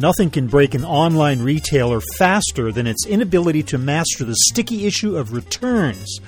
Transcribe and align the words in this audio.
Nothing 0.00 0.30
can 0.30 0.46
break 0.46 0.72
an 0.72 0.82
online 0.82 1.42
retailer 1.42 2.00
faster 2.16 2.72
than 2.72 2.86
its 2.86 3.06
inability 3.06 3.62
to 3.64 3.76
master 3.76 4.24
the 4.24 4.34
sticky 4.34 4.86
issue 4.86 5.14
of 5.14 5.34
returns. 5.34 6.20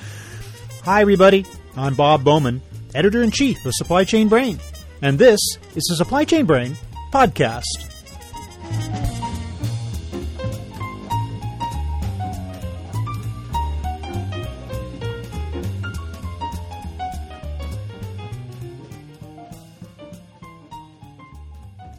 Hi, 0.85 1.01
everybody. 1.01 1.47
I'm 1.75 1.95
Bob 1.95 2.23
Bowman, 2.23 2.61
editor 2.95 3.23
in 3.23 3.31
chief 3.31 3.65
of 3.65 3.73
Supply 3.73 4.05
Chain 4.05 4.29
Brain, 4.29 4.61
and 5.01 5.19
this 5.19 5.41
is 5.75 5.85
the 5.89 5.97
Supply 5.97 6.27
Chain 6.27 6.45
Brain 6.45 6.77
podcast. 7.15 7.63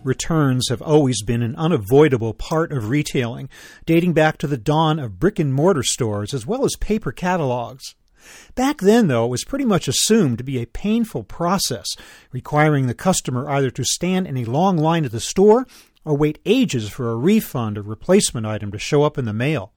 Returns 0.03 0.67
have 0.69 0.81
always 0.81 1.23
been 1.23 1.41
an 1.41 1.55
unavoidable 1.55 2.33
part 2.33 2.71
of 2.71 2.89
retailing, 2.89 3.49
dating 3.85 4.13
back 4.13 4.37
to 4.39 4.47
the 4.47 4.57
dawn 4.57 4.99
of 4.99 5.19
brick 5.19 5.39
and 5.39 5.53
mortar 5.53 5.83
stores 5.83 6.33
as 6.33 6.45
well 6.45 6.65
as 6.65 6.75
paper 6.79 7.11
catalogs. 7.11 7.95
Back 8.55 8.79
then, 8.79 9.07
though, 9.07 9.25
it 9.25 9.29
was 9.29 9.43
pretty 9.43 9.65
much 9.65 9.87
assumed 9.87 10.37
to 10.37 10.43
be 10.43 10.61
a 10.61 10.67
painful 10.67 11.23
process, 11.23 11.87
requiring 12.31 12.87
the 12.87 12.93
customer 12.93 13.49
either 13.49 13.69
to 13.71 13.83
stand 13.83 14.27
in 14.27 14.37
a 14.37 14.45
long 14.45 14.77
line 14.77 15.05
at 15.05 15.11
the 15.11 15.19
store 15.19 15.67
or 16.05 16.15
wait 16.15 16.39
ages 16.45 16.89
for 16.89 17.09
a 17.09 17.15
refund 17.15 17.77
or 17.77 17.81
replacement 17.81 18.45
item 18.45 18.71
to 18.71 18.79
show 18.79 19.03
up 19.03 19.17
in 19.17 19.25
the 19.25 19.33
mail. 19.33 19.73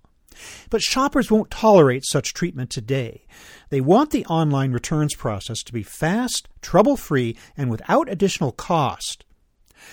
But 0.71 0.83
shoppers 0.83 1.31
won't 1.31 1.51
tolerate 1.51 2.05
such 2.05 2.35
treatment 2.35 2.71
today. 2.71 3.27
They 3.71 3.81
want 3.81 4.11
the 4.11 4.27
online 4.27 4.73
returns 4.73 5.15
process 5.15 5.63
to 5.63 5.73
be 5.73 5.83
fast, 5.83 6.49
trouble 6.61 6.97
free, 6.97 7.37
and 7.57 7.71
without 7.71 8.11
additional 8.11 8.53
cost. 8.53 9.25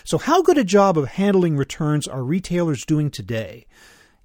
So, 0.03 0.17
how 0.17 0.41
good 0.41 0.57
a 0.57 0.63
job 0.63 0.97
of 0.97 1.09
handling 1.09 1.57
returns 1.57 2.07
are 2.07 2.23
retailers 2.23 2.85
doing 2.85 3.09
today? 3.11 3.65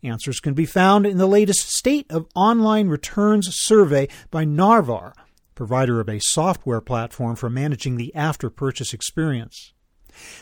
Answers 0.03 0.39
can 0.39 0.55
be 0.55 0.67
found 0.67 1.06
in 1.06 1.19
the 1.19 1.27
latest 1.27 1.70
State 1.70 2.06
of 2.11 2.28
Online 2.34 2.89
Returns 2.89 3.48
survey 3.50 4.09
by 4.31 4.45
Narvar, 4.45 5.12
provider 5.56 6.00
of 6.00 6.09
a 6.09 6.20
software 6.20 6.81
platform 6.81 7.34
for 7.34 7.50
managing 7.50 7.97
the 7.97 8.15
after 8.15 8.48
purchase 8.48 8.95
experience. 8.95 9.73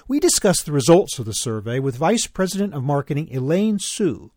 We 0.06 0.20
discuss 0.20 0.62
the 0.62 0.72
results 0.72 1.18
of 1.18 1.24
the 1.24 1.32
survey 1.32 1.80
with 1.80 1.96
Vice 1.96 2.26
President 2.26 2.74
of 2.74 2.84
Marketing 2.84 3.28
Elaine 3.30 3.78
Hsu, 3.78 4.30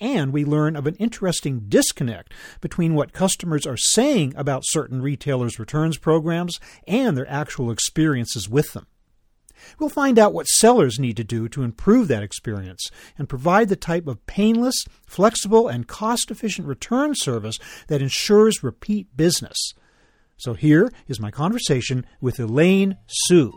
and 0.00 0.32
we 0.32 0.44
learn 0.44 0.76
of 0.76 0.86
an 0.86 0.94
interesting 0.96 1.64
disconnect 1.68 2.32
between 2.60 2.94
what 2.94 3.12
customers 3.12 3.66
are 3.66 3.76
saying 3.76 4.32
about 4.36 4.62
certain 4.64 5.02
retailers' 5.02 5.58
returns 5.58 5.98
programs 5.98 6.60
and 6.86 7.16
their 7.16 7.28
actual 7.28 7.70
experiences 7.70 8.48
with 8.48 8.72
them. 8.74 8.86
We'll 9.78 9.88
find 9.88 10.18
out 10.18 10.32
what 10.32 10.46
sellers 10.46 10.98
need 10.98 11.16
to 11.16 11.24
do 11.24 11.48
to 11.50 11.62
improve 11.62 12.08
that 12.08 12.22
experience 12.22 12.90
and 13.18 13.28
provide 13.28 13.68
the 13.68 13.76
type 13.76 14.06
of 14.06 14.24
painless, 14.26 14.84
flexible, 15.06 15.68
and 15.68 15.86
cost 15.86 16.30
efficient 16.30 16.66
return 16.66 17.14
service 17.14 17.58
that 17.88 18.02
ensures 18.02 18.62
repeat 18.62 19.16
business. 19.16 19.56
So 20.36 20.54
here 20.54 20.90
is 21.06 21.20
my 21.20 21.30
conversation 21.30 22.04
with 22.20 22.40
Elaine 22.40 22.96
Hsu. 23.06 23.52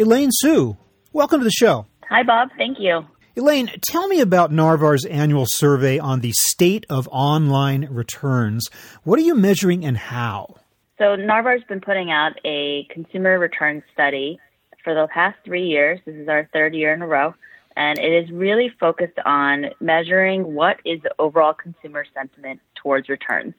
Elaine 0.00 0.30
Hsu, 0.30 0.76
welcome 1.12 1.40
to 1.40 1.44
the 1.44 1.50
show. 1.50 1.84
Hi, 2.08 2.22
Bob. 2.22 2.50
Thank 2.56 2.78
you. 2.78 3.04
Elaine, 3.36 3.68
tell 3.90 4.06
me 4.06 4.20
about 4.20 4.52
Narvar's 4.52 5.04
annual 5.04 5.44
survey 5.44 5.98
on 5.98 6.20
the 6.20 6.30
state 6.34 6.86
of 6.88 7.08
online 7.10 7.88
returns. 7.90 8.68
What 9.02 9.18
are 9.18 9.22
you 9.22 9.34
measuring 9.34 9.84
and 9.84 9.96
how? 9.96 10.54
So, 10.98 11.16
Narvar's 11.16 11.64
been 11.68 11.80
putting 11.80 12.12
out 12.12 12.34
a 12.44 12.86
consumer 12.90 13.40
return 13.40 13.82
study 13.92 14.38
for 14.84 14.94
the 14.94 15.08
past 15.12 15.36
three 15.44 15.66
years. 15.66 15.98
This 16.06 16.14
is 16.14 16.28
our 16.28 16.48
third 16.52 16.76
year 16.76 16.94
in 16.94 17.02
a 17.02 17.06
row. 17.08 17.34
And 17.74 17.98
it 17.98 18.12
is 18.12 18.30
really 18.30 18.70
focused 18.78 19.18
on 19.26 19.66
measuring 19.80 20.54
what 20.54 20.76
is 20.84 21.02
the 21.02 21.12
overall 21.18 21.54
consumer 21.54 22.04
sentiment 22.14 22.60
towards 22.80 23.08
returns. 23.08 23.52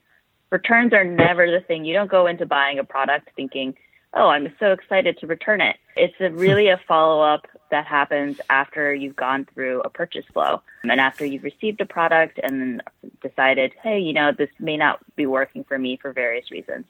Returns 0.51 0.94
are 0.94 1.03
never 1.03 1.51
the 1.51 1.59
thing. 1.67 1.83
You 1.83 1.95
don't 1.95 2.09
go 2.09 2.27
into 2.27 2.45
buying 2.45 2.79
a 2.79 2.85
product 2.85 3.29
thinking, 3.35 3.75
oh, 4.13 4.29
I'm 4.29 4.53
so 4.59 4.71
excited 4.71 5.17
to 5.19 5.27
return 5.27 5.61
it. 5.61 5.77
It's 5.95 6.19
a 6.19 6.29
hmm. 6.29 6.37
really 6.37 6.67
a 6.67 6.79
follow 6.87 7.21
up 7.21 7.47
that 7.71 7.85
happens 7.85 8.39
after 8.49 8.93
you've 8.93 9.15
gone 9.15 9.45
through 9.53 9.81
a 9.81 9.89
purchase 9.89 10.25
flow 10.33 10.61
and 10.83 10.99
after 10.99 11.23
you've 11.23 11.43
received 11.43 11.81
a 11.81 11.85
product 11.85 12.39
and 12.41 12.81
decided, 13.21 13.73
hey, 13.83 13.99
you 13.99 14.13
know, 14.13 14.31
this 14.31 14.49
may 14.59 14.75
not 14.75 14.99
be 15.15 15.27
working 15.27 15.63
for 15.63 15.77
me 15.77 15.95
for 15.97 16.11
various 16.11 16.49
reasons. 16.49 16.85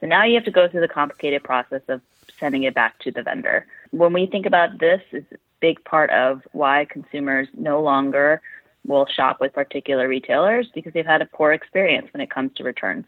So 0.00 0.06
now 0.06 0.24
you 0.24 0.34
have 0.34 0.44
to 0.44 0.50
go 0.50 0.66
through 0.66 0.80
the 0.80 0.88
complicated 0.88 1.42
process 1.44 1.82
of 1.88 2.00
sending 2.40 2.62
it 2.62 2.74
back 2.74 2.98
to 3.00 3.10
the 3.10 3.22
vendor. 3.22 3.66
When 3.90 4.12
we 4.12 4.26
think 4.26 4.46
about 4.46 4.78
this, 4.78 5.02
it's 5.12 5.30
a 5.32 5.36
big 5.60 5.84
part 5.84 6.10
of 6.10 6.42
why 6.52 6.86
consumers 6.86 7.48
no 7.54 7.82
longer 7.82 8.40
will 8.86 9.06
shop 9.06 9.40
with 9.40 9.52
particular 9.52 10.08
retailers 10.08 10.68
because 10.74 10.92
they've 10.92 11.06
had 11.06 11.22
a 11.22 11.26
poor 11.26 11.52
experience 11.52 12.08
when 12.12 12.20
it 12.20 12.30
comes 12.30 12.52
to 12.54 12.64
returns. 12.64 13.06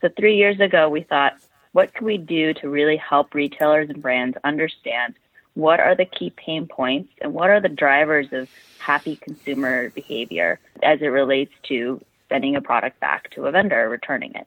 So 0.00 0.08
three 0.16 0.36
years 0.36 0.60
ago, 0.60 0.88
we 0.88 1.02
thought, 1.02 1.34
what 1.72 1.94
can 1.94 2.06
we 2.06 2.18
do 2.18 2.54
to 2.54 2.68
really 2.68 2.96
help 2.96 3.34
retailers 3.34 3.90
and 3.90 4.02
brands 4.02 4.36
understand 4.44 5.14
what 5.54 5.80
are 5.80 5.94
the 5.94 6.04
key 6.04 6.30
pain 6.30 6.66
points 6.66 7.12
and 7.20 7.34
what 7.34 7.50
are 7.50 7.60
the 7.60 7.68
drivers 7.68 8.28
of 8.32 8.48
happy 8.78 9.16
consumer 9.16 9.90
behavior 9.90 10.60
as 10.82 11.00
it 11.02 11.06
relates 11.06 11.52
to 11.64 12.00
sending 12.28 12.56
a 12.56 12.60
product 12.60 13.00
back 13.00 13.30
to 13.30 13.46
a 13.46 13.50
vendor, 13.50 13.86
or 13.86 13.88
returning 13.88 14.32
it. 14.34 14.46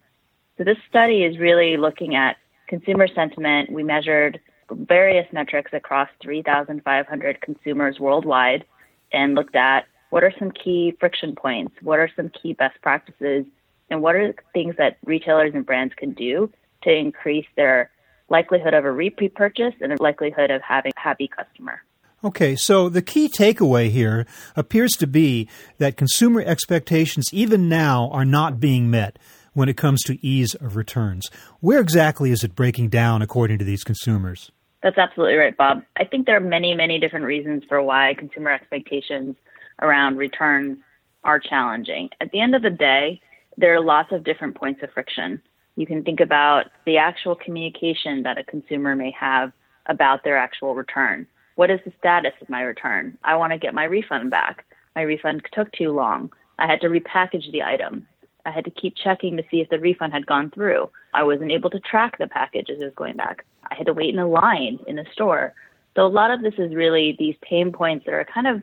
So 0.58 0.64
this 0.64 0.78
study 0.90 1.24
is 1.24 1.38
really 1.38 1.78
looking 1.78 2.16
at 2.16 2.38
consumer 2.68 3.08
sentiment. 3.08 3.72
We 3.72 3.84
measured 3.84 4.40
various 4.72 5.28
metrics 5.34 5.74
across 5.74 6.08
3,500 6.22 7.42
consumers 7.42 8.00
worldwide 8.00 8.64
and 9.12 9.36
looked 9.36 9.56
at 9.56 9.86
what 10.12 10.24
are 10.24 10.34
some 10.38 10.52
key 10.52 10.96
friction 11.00 11.36
points, 11.36 11.74
what 11.82 12.00
are 12.00 12.09
some 12.16 12.30
key 12.30 12.53
best 12.53 12.82
practices, 12.82 13.46
and 13.90 14.02
what 14.02 14.16
are 14.16 14.34
things 14.53 14.76
that 14.78 14.98
retailers 15.03 15.53
and 15.53 15.66
brands 15.66 15.94
can 15.96 16.12
do 16.12 16.50
to 16.84 16.92
increase 16.92 17.47
their 17.56 17.92
likelihood 18.30 18.74
of 18.74 18.86
a 18.86 18.92
repeat 18.92 19.36
purchase 19.36 19.74
and 19.81 19.92
the 19.92 20.02
likelihood 20.02 20.52
of 20.52 20.62
having 20.62 20.92
a 20.97 21.00
happy 21.00 21.28
customer. 21.28 21.81
Okay, 22.24 22.56
so 22.56 22.88
the 22.88 23.02
key 23.02 23.28
takeaway 23.28 23.90
here 23.90 24.28
appears 24.56 24.91
to 24.91 25.08
be 25.08 25.50
that 25.80 25.97
consumer 25.97 26.41
expectations, 26.41 27.30
even 27.34 27.68
now, 27.68 28.09
are 28.12 28.25
not 28.25 28.59
being 28.59 28.91
met 28.91 29.18
when 29.53 29.68
it 29.68 29.75
comes 29.75 30.03
to 30.03 30.25
ease 30.25 30.53
of 30.56 30.75
returns. 30.75 31.30
Where 31.59 31.80
exactly 31.80 32.31
is 32.31 32.44
it 32.44 32.56
breaking 32.56 32.90
down 32.90 33.22
according 33.22 33.58
to 33.58 33.66
these 33.66 33.84
consumers? 33.84 34.52
That's 34.84 34.97
absolutely 34.97 35.36
right, 35.36 35.56
Bob. 35.56 35.84
I 35.97 36.06
think 36.06 36.25
there 36.25 36.38
are 36.38 36.41
many, 36.41 36.74
many 36.74 37.00
different 37.00 37.25
reasons 37.25 37.64
for 37.68 37.81
why 37.81 38.16
consumer 38.18 38.52
expectations 38.52 39.36
around 39.81 40.18
returns 40.18 40.78
are 41.24 41.40
challenging. 41.40 42.09
At 42.20 42.31
the 42.31 42.41
end 42.41 42.56
of 42.56 42.62
the 42.62 42.70
day, 42.70 43.22
there 43.58 43.75
are 43.75 43.84
lots 43.84 44.12
of 44.12 44.24
different 44.24 44.56
points 44.56 44.81
of 44.84 44.91
friction. 44.91 45.41
You 45.76 45.86
can 45.86 46.04
think 46.04 46.20
about 46.20 46.66
the 46.86 46.98
actual 46.98 47.36
communication 47.36 48.24
that 48.24 48.38
a 48.38 48.44
consumer 48.44 48.96
may 48.96 49.12
have 49.12 49.52
about 49.88 50.24
their 50.24 50.38
actual 50.38 50.76
return. 50.76 51.28
What 51.56 51.72
is 51.72 51.80
the 51.86 51.94
status 52.00 52.34
of 52.42 52.50
my 52.50 52.62
return? 52.62 53.18
I 53.24 53.36
want 53.36 53.54
to 53.54 53.59
get 53.59 53.73
my 53.73 53.85
refund 53.85 54.32
back. 54.32 54.66
My 54.96 55.02
refund 55.02 55.44
took 55.53 55.72
too 55.72 55.91
long. 55.91 56.32
I 56.59 56.68
had 56.68 56.82
to 56.82 56.88
repackage 56.88 57.52
the 57.52 57.64
item. 57.64 58.08
I 58.46 58.52
had 58.52 58.66
to 58.66 58.72
keep 58.72 58.96
checking 58.96 59.38
to 59.38 59.44
see 59.50 59.62
if 59.62 59.70
the 59.70 59.79
refund 59.79 60.14
had 60.14 60.26
gone 60.26 60.52
through. 60.52 60.90
I 61.14 61.23
wasn't 61.23 61.52
able 61.52 61.70
to 61.70 61.79
track 61.79 62.18
the 62.18 62.28
package 62.28 62.70
as 62.70 62.79
it 62.79 62.84
was 62.84 62.94
going 62.96 63.16
back. 63.16 63.46
I 63.70 63.76
had 63.76 63.85
to 63.85 63.94
wait 63.94 64.14
in 64.14 64.20
a 64.20 64.28
line 64.28 64.79
in 64.88 64.96
the 64.96 65.06
store. 65.14 65.53
So 65.96 66.06
a 66.06 66.08
lot 66.08 66.32
of 66.32 66.41
this 66.41 66.53
is 66.58 66.73
really 66.73 67.16
these 67.20 67.35
pain 67.41 67.72
points 67.72 68.06
that 68.06 68.14
are 68.14 68.26
kind 68.26 68.47
of 68.47 68.62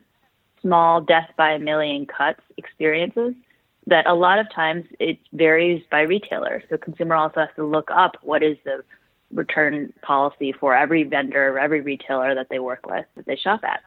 small 0.61 1.01
death 1.01 1.29
by 1.37 1.51
a 1.51 1.59
million 1.59 2.05
cuts 2.05 2.41
experiences 2.57 3.33
that 3.89 4.07
a 4.07 4.13
lot 4.13 4.39
of 4.39 4.51
times 4.53 4.85
it 4.99 5.19
varies 5.33 5.83
by 5.91 6.01
retailer. 6.01 6.63
So 6.69 6.77
consumer 6.77 7.15
also 7.15 7.41
has 7.41 7.49
to 7.55 7.65
look 7.65 7.89
up 7.91 8.17
what 8.21 8.43
is 8.43 8.57
the 8.63 8.83
return 9.31 9.93
policy 10.01 10.51
for 10.51 10.75
every 10.75 11.03
vendor 11.03 11.49
or 11.49 11.59
every 11.59 11.81
retailer 11.81 12.33
that 12.35 12.47
they 12.49 12.59
work 12.59 12.85
with 12.87 13.05
that 13.15 13.25
they 13.25 13.35
shop 13.35 13.61
at. 13.63 13.81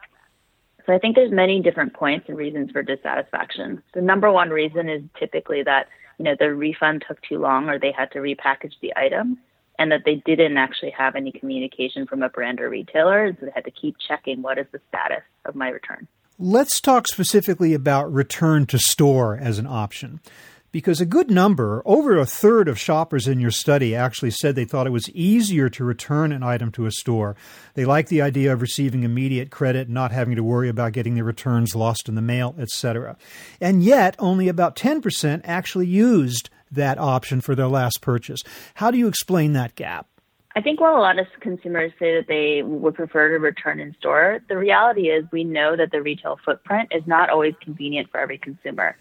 So 0.85 0.93
I 0.93 0.99
think 0.99 1.15
there's 1.15 1.31
many 1.31 1.61
different 1.61 1.93
points 1.93 2.25
and 2.27 2.37
reasons 2.37 2.71
for 2.71 2.83
dissatisfaction. 2.83 3.81
The 3.93 4.01
number 4.01 4.31
one 4.31 4.49
reason 4.49 4.89
is 4.89 5.01
typically 5.17 5.63
that 5.63 5.87
you 6.17 6.25
know 6.25 6.35
the 6.37 6.53
refund 6.53 7.05
took 7.07 7.21
too 7.21 7.39
long 7.39 7.69
or 7.69 7.79
they 7.79 7.91
had 7.91 8.11
to 8.11 8.19
repackage 8.19 8.73
the 8.81 8.93
item 8.95 9.39
and 9.79 9.91
that 9.91 10.01
they 10.05 10.15
didn't 10.25 10.57
actually 10.57 10.91
have 10.91 11.15
any 11.15 11.31
communication 11.31 12.05
from 12.05 12.21
a 12.21 12.29
brand 12.29 12.61
or 12.61 12.69
retailer 12.69 13.35
so 13.39 13.45
they 13.45 13.51
had 13.55 13.65
to 13.65 13.71
keep 13.71 13.95
checking 14.07 14.41
what 14.41 14.57
is 14.57 14.67
the 14.71 14.79
status 14.89 15.23
of 15.45 15.55
my 15.55 15.69
return. 15.69 16.07
Let's 16.45 16.81
talk 16.81 17.07
specifically 17.07 17.73
about 17.73 18.11
return 18.11 18.65
to 18.65 18.77
store 18.77 19.37
as 19.37 19.59
an 19.59 19.65
option. 19.65 20.19
because 20.73 20.99
a 20.99 21.05
good 21.05 21.31
number, 21.31 21.81
over 21.85 22.17
a 22.17 22.25
third 22.25 22.67
of 22.67 22.77
shoppers 22.77 23.29
in 23.29 23.39
your 23.39 23.49
study 23.49 23.95
actually 23.95 24.31
said 24.31 24.55
they 24.55 24.65
thought 24.65 24.87
it 24.87 24.89
was 24.89 25.09
easier 25.11 25.69
to 25.69 25.85
return 25.85 26.33
an 26.33 26.43
item 26.43 26.69
to 26.73 26.85
a 26.85 26.91
store. 26.91 27.37
They 27.75 27.85
like 27.85 28.09
the 28.09 28.21
idea 28.21 28.51
of 28.51 28.61
receiving 28.61 29.03
immediate 29.03 29.51
credit, 29.51 29.87
not 29.87 30.11
having 30.11 30.35
to 30.35 30.43
worry 30.43 30.67
about 30.67 30.91
getting 30.91 31.15
the 31.15 31.23
returns 31.23 31.75
lost 31.75 32.09
in 32.09 32.15
the 32.15 32.21
mail, 32.21 32.55
etc. 32.59 33.15
And 33.61 33.81
yet, 33.81 34.17
only 34.19 34.49
about 34.49 34.75
10% 34.75 35.41
actually 35.45 35.87
used 35.87 36.49
that 36.69 36.97
option 36.97 37.39
for 37.39 37.55
their 37.55 37.67
last 37.67 38.01
purchase. 38.01 38.41
How 38.73 38.91
do 38.91 38.97
you 38.97 39.07
explain 39.07 39.53
that 39.53 39.75
gap? 39.75 40.07
I 40.55 40.61
think 40.61 40.79
while 40.79 40.95
a 40.95 41.01
lot 41.01 41.17
of 41.17 41.25
consumers 41.39 41.91
say 41.97 42.15
that 42.15 42.27
they 42.27 42.61
would 42.61 42.93
prefer 42.93 43.29
to 43.29 43.39
return 43.39 43.79
in 43.79 43.95
store, 43.99 44.39
the 44.49 44.57
reality 44.57 45.09
is 45.09 45.25
we 45.31 45.43
know 45.43 45.75
that 45.75 45.91
the 45.91 46.01
retail 46.01 46.39
footprint 46.45 46.89
is 46.91 47.01
not 47.07 47.31
always 47.31 47.55
convenient 47.59 48.11
for 48.11 48.19
every 48.19 48.37
consumer. 48.37 48.95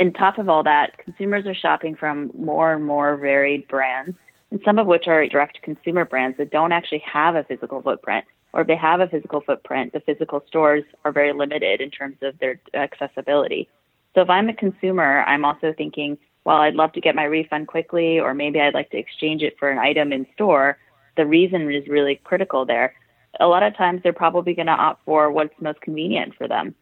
And 0.00 0.14
top 0.14 0.38
of 0.38 0.48
all 0.48 0.62
that, 0.62 0.96
consumers 0.96 1.46
are 1.46 1.54
shopping 1.54 1.94
from 1.94 2.30
more 2.36 2.72
and 2.72 2.84
more 2.84 3.16
varied 3.16 3.68
brands, 3.68 4.16
and 4.50 4.60
some 4.64 4.78
of 4.78 4.86
which 4.86 5.06
are 5.06 5.26
direct 5.26 5.60
consumer 5.60 6.06
brands 6.06 6.38
that 6.38 6.50
don't 6.50 6.72
actually 6.72 7.02
have 7.04 7.34
a 7.34 7.44
physical 7.44 7.82
footprint. 7.82 8.24
Or 8.54 8.62
if 8.62 8.66
they 8.66 8.76
have 8.76 9.00
a 9.00 9.08
physical 9.08 9.42
footprint, 9.42 9.92
the 9.92 10.00
physical 10.00 10.42
stores 10.46 10.84
are 11.04 11.12
very 11.12 11.34
limited 11.34 11.82
in 11.82 11.90
terms 11.90 12.16
of 12.22 12.38
their 12.38 12.60
accessibility. 12.72 13.68
So 14.14 14.22
if 14.22 14.30
I'm 14.30 14.48
a 14.48 14.54
consumer, 14.54 15.22
I'm 15.26 15.44
also 15.44 15.74
thinking, 15.76 16.16
well, 16.44 16.58
I'd 16.58 16.76
love 16.76 16.92
to 16.92 17.00
get 17.00 17.14
my 17.14 17.24
refund 17.24 17.68
quickly, 17.68 18.20
or 18.20 18.32
maybe 18.32 18.60
I'd 18.60 18.74
like 18.74 18.90
to 18.90 18.98
exchange 18.98 19.42
it 19.42 19.58
for 19.58 19.70
an 19.70 19.78
item 19.78 20.12
in 20.12 20.26
store 20.34 20.78
the 21.16 21.26
reason 21.26 21.72
is 21.72 21.86
really 21.88 22.20
critical 22.24 22.64
there. 22.64 22.94
A 23.40 23.46
lot 23.46 23.62
of 23.62 23.76
times 23.76 24.00
they're 24.02 24.12
probably 24.12 24.54
going 24.54 24.66
to 24.66 24.72
opt 24.72 25.04
for 25.04 25.30
what's 25.30 25.54
most 25.60 25.80
convenient 25.80 26.34
for 26.36 26.46
them. 26.46 26.74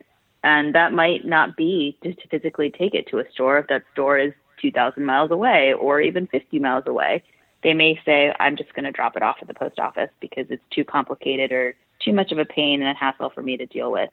And 0.45 0.75
that 0.75 0.93
might 0.93 1.25
not 1.25 1.57
be 1.57 1.97
just 2.03 2.21
to 2.21 2.29
physically 2.29 2.71
take 2.71 2.95
it 2.95 3.07
to 3.09 3.19
a 3.21 3.31
store 3.31 3.59
if 3.59 3.69
that 3.69 3.85
store 3.93 4.19
is 4.19 4.33
2,000 4.61 5.05
miles 5.05 5.31
away 5.31 5.73
or 5.73 6.01
even 6.01 6.27
50 6.27 6.59
miles 6.59 6.85
away. 6.87 7.23
They 7.63 7.75
may 7.75 8.01
say, 8.05 8.35
I'm 8.41 8.57
just 8.57 8.75
going 8.75 8.85
to 8.85 8.91
drop 8.91 9.17
it 9.17 9.23
off 9.23 9.37
at 9.41 9.49
the 9.49 9.55
post 9.55 9.79
office 9.79 10.11
because 10.21 10.47
it's 10.51 10.63
too 10.71 10.85
complicated 10.85 11.53
or 11.53 11.75
too 12.01 12.13
much 12.13 12.33
of 12.33 12.39
a 12.39 12.45
pain 12.45 12.83
and 12.83 12.91
a 12.91 12.99
hassle 12.99 13.31
for 13.31 13.43
me 13.43 13.57
to 13.57 13.67
deal 13.67 13.93
with. 13.93 14.11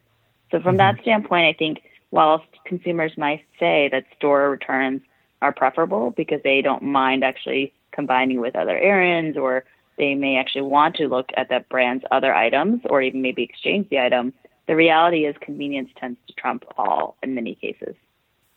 So, 0.51 0.59
from 0.59 0.77
mm-hmm. 0.77 0.95
that 0.95 1.01
standpoint, 1.01 1.45
I 1.47 1.57
think 1.57 1.81
while 2.11 2.43
consumers 2.65 3.11
might 3.17 3.43
say 3.59 3.89
that 3.91 4.05
store 4.17 4.51
returns 4.51 5.01
are 5.41 5.51
preferable 5.51 6.11
because 6.11 6.41
they 6.43 6.61
don't 6.61 6.83
mind 6.83 7.23
actually 7.23 7.73
combining 7.91 8.39
with 8.39 8.55
other 8.55 8.77
errands 8.77 9.37
or 9.37 9.63
they 9.99 10.15
may 10.15 10.37
actually 10.37 10.63
want 10.63 10.95
to 10.95 11.07
look 11.07 11.29
at 11.37 11.49
that 11.49 11.69
brand's 11.69 12.03
other 12.09 12.33
items 12.33 12.81
or 12.89 13.01
even 13.01 13.21
maybe 13.21 13.43
exchange 13.43 13.87
the 13.89 13.99
item. 13.99 14.33
The 14.67 14.75
reality 14.75 15.25
is 15.25 15.35
convenience 15.41 15.89
tends 15.99 16.17
to 16.27 16.33
trump 16.33 16.63
all 16.77 17.17
in 17.21 17.35
many 17.35 17.55
cases. 17.55 17.95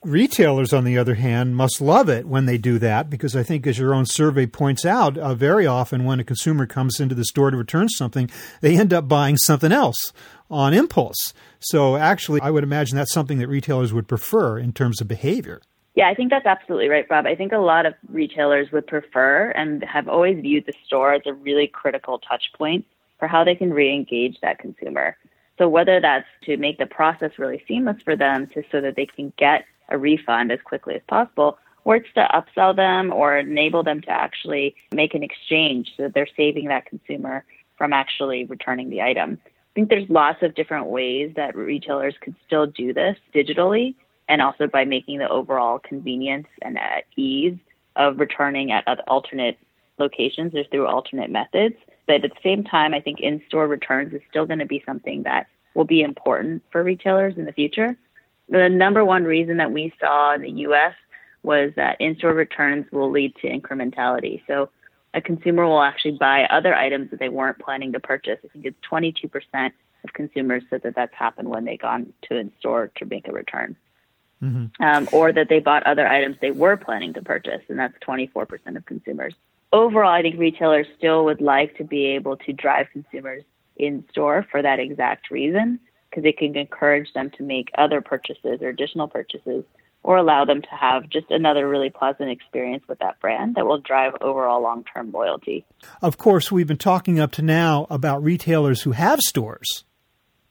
Retailers, 0.05 0.73
on 0.73 0.83
the 0.83 0.99
other 0.99 1.15
hand, 1.15 1.57
must 1.57 1.81
love 1.81 2.09
it 2.09 2.27
when 2.27 2.47
they 2.47 2.59
do 2.59 2.79
that 2.81 3.09
because 3.09 3.37
I 3.37 3.45
think, 3.45 3.69
as 3.69 3.79
your 3.79 3.95
own 3.95 4.05
survey 4.05 4.47
points 4.47 4.85
out, 4.85 5.17
uh, 5.17 5.35
very 5.35 5.65
often 5.65 6.05
when 6.05 6.19
a 6.19 6.25
consumer 6.25 6.67
comes 6.67 6.99
into 6.99 7.15
the 7.15 7.25
store 7.25 7.53
to 7.53 7.57
return 7.57 7.89
something, 7.89 8.29
they 8.63 8.77
end 8.77 8.93
up 8.93 9.07
buying 9.07 9.37
something 9.37 9.71
else 9.71 10.13
on 10.51 10.75
impulse. 10.75 11.33
So, 11.61 11.97
actually, 11.97 12.41
I 12.41 12.51
would 12.51 12.65
imagine 12.65 12.97
that's 12.97 13.13
something 13.13 13.39
that 13.39 13.47
retailers 13.47 13.93
would 13.93 14.09
prefer 14.09 14.59
in 14.59 14.73
terms 14.73 15.01
of 15.01 15.07
behavior. 15.07 15.63
Yeah, 15.95 16.09
I 16.09 16.15
think 16.15 16.31
that's 16.31 16.47
absolutely 16.47 16.89
right, 16.89 17.07
Bob. 17.07 17.27
I 17.27 17.35
think 17.35 17.53
a 17.53 17.59
lot 17.59 17.85
of 17.85 17.95
retailers 18.09 18.73
would 18.73 18.87
prefer 18.87 19.51
and 19.51 19.85
have 19.85 20.09
always 20.09 20.41
viewed 20.41 20.65
the 20.65 20.73
store 20.87 21.13
as 21.13 21.23
a 21.27 21.35
really 21.35 21.67
critical 21.67 22.19
touch 22.19 22.45
point 22.57 22.87
for 23.19 23.29
how 23.29 23.45
they 23.45 23.55
can 23.55 23.73
re-engage 23.73 24.41
that 24.41 24.59
consumer. 24.59 25.17
So 25.59 25.69
whether 25.69 26.01
that's 26.01 26.27
to 26.45 26.57
make 26.57 26.79
the 26.79 26.87
process 26.87 27.33
really 27.39 27.63
seamless 27.69 28.01
for 28.03 28.17
them 28.17 28.47
to 28.49 28.63
so 28.73 28.81
that 28.81 28.97
they 28.97 29.07
can 29.07 29.35
get 29.37 29.67
a 29.91 29.99
refund 29.99 30.51
as 30.51 30.61
quickly 30.65 30.95
as 30.95 31.03
possible, 31.09 31.59
or 31.85 31.97
it's 31.97 32.13
to 32.15 32.27
upsell 32.33 32.75
them 32.75 33.13
or 33.13 33.37
enable 33.37 33.83
them 33.83 34.01
to 34.01 34.11
actually 34.11 34.75
make 34.95 35.15
an 35.15 35.23
exchange 35.23 35.93
so 35.97 36.05
that 36.05 36.15
they're 36.15 36.27
saving 36.37 36.69
that 36.69 36.87
consumer 36.87 37.45
from 37.77 37.93
actually 37.93 38.45
returning 38.47 38.89
the 38.89 39.03
item. 39.03 39.39
I 39.45 39.73
think 39.75 39.91
there's 39.91 40.09
lots 40.09 40.43
of 40.43 40.55
different 40.55 40.87
ways 40.87 41.33
that 41.37 41.55
retailers 41.55 42.15
could 42.21 42.35
still 42.47 42.67
do 42.67 42.95
this 42.95 43.17
digitally 43.35 43.95
and 44.33 44.41
also 44.41 44.67
by 44.67 44.83
making 44.83 45.19
the 45.19 45.29
overall 45.29 45.79
convenience 45.79 46.47
and 46.63 46.79
uh, 46.79 47.03
ease 47.17 47.59
of 47.97 48.19
returning 48.19 48.73
at 48.73 48.87
alternate 49.07 49.59
locations 49.99 50.55
or 50.55 50.65
through 50.65 50.87
alternate 50.87 51.29
methods. 51.29 51.75
But 52.07 52.25
at 52.25 52.31
the 52.31 52.31
same 52.43 52.65
time, 52.65 52.95
I 52.95 53.01
think 53.01 53.21
in 53.21 53.43
store 53.47 53.69
returns 53.69 54.15
is 54.15 54.23
still 54.31 54.47
going 54.47 54.61
to 54.61 54.65
be 54.65 54.83
something 54.87 55.23
that 55.25 55.49
will 55.75 55.85
be 55.85 56.01
important 56.01 56.63
for 56.73 56.83
retailers 56.83 57.35
in 57.37 57.45
the 57.45 57.53
future. 57.53 57.95
The 58.49 58.71
number 58.71 59.05
one 59.05 59.25
reason 59.25 59.59
that 59.59 59.71
we 59.71 59.93
saw 60.01 60.35
in 60.35 60.41
the 60.41 60.51
US 60.67 60.95
was 61.43 61.73
that 61.77 62.01
in 62.01 62.17
store 62.17 62.33
returns 62.33 62.87
will 62.91 63.11
lead 63.11 63.37
to 63.43 63.51
incrementality. 63.51 64.41
So 64.47 64.71
a 65.13 65.21
consumer 65.21 65.67
will 65.67 65.83
actually 65.83 66.17
buy 66.19 66.45
other 66.45 66.75
items 66.75 67.11
that 67.11 67.21
they 67.21 67.29
weren't 67.29 67.59
planning 67.59 67.93
to 67.93 68.01
purchase. 68.01 68.39
I 68.43 68.49
think 68.49 68.65
it's 68.65 68.79
22% 68.91 69.73
of 70.05 70.13
consumers 70.15 70.63
said 70.71 70.81
that 70.85 70.95
that's 70.95 71.15
happened 71.15 71.51
when 71.51 71.67
they 71.67 71.77
gone 71.77 72.15
to 72.31 72.39
in 72.39 72.51
store 72.59 72.91
to 72.97 73.05
make 73.05 73.29
a 73.29 73.33
return 73.33 73.77
mm-hmm. 74.43 74.83
um, 74.83 75.09
or 75.13 75.33
that 75.33 75.49
they 75.49 75.61
bought 75.61 75.83
other 75.85 76.07
items 76.07 76.37
they 76.41 76.51
were 76.51 76.77
planning 76.77 77.15
to 77.15 77.23
purchase, 77.23 77.63
and 77.69 77.79
that's 77.79 77.95
24% 78.07 78.77
of 78.77 78.85
consumers. 78.87 79.35
Overall, 79.73 80.11
I 80.11 80.23
think 80.23 80.39
retailers 80.39 80.87
still 80.99 81.25
would 81.25 81.41
like 81.41 81.77
to 81.79 81.85
be 81.85 82.07
able 82.07 82.37
to 82.39 82.53
drive 82.53 82.89
consumers 82.93 83.43
in 83.77 84.05
store 84.11 84.47
for 84.51 84.61
that 84.61 84.79
exact 84.79 85.31
reason, 85.31 85.81
because 86.11 86.25
it 86.25 86.37
can 86.37 86.57
encourage 86.57 87.13
them 87.15 87.31
to 87.39 87.43
make 87.43 87.71
other 87.79 88.01
purchases 88.01 88.61
or 88.61 88.69
additional 88.69 89.09
purchases 89.09 89.65
or 90.05 90.17
allow 90.17 90.45
them 90.45 90.61
to 90.61 90.69
have 90.69 91.09
just 91.09 91.31
another 91.31 91.69
really 91.69 91.89
pleasant 91.89 92.29
experience 92.29 92.83
with 92.89 92.99
that 92.99 93.21
brand 93.21 93.55
that 93.55 93.65
will 93.65 93.79
drive 93.79 94.13
overall 94.21 94.61
long 94.61 94.85
term 94.93 95.13
loyalty. 95.13 95.65
Of 96.03 96.19
course, 96.19 96.51
we've 96.51 96.67
been 96.67 96.77
talking 96.77 97.21
up 97.21 97.33
to 97.33 97.43
now 97.43 97.87
about 97.89 98.23
retailers 98.23 98.83
who 98.83 98.93
have 98.93 99.21
stores, 99.21 99.85